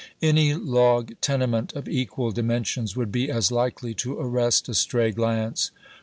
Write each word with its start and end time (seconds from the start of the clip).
Any 0.23 0.55
log 0.55 1.11
tenement 1.21 1.73
of 1.75 1.87
equal 1.87 2.31
di 2.31 2.41
mensions 2.41 2.95
would 2.97 3.11
be 3.11 3.29
as 3.29 3.51
likely 3.51 3.93
to 3.93 4.17
arrest 4.19 4.67
a 4.67 4.73
stray 4.73 5.11
glance. 5.11 5.69